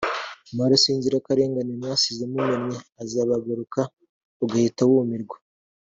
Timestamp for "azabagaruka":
3.03-3.79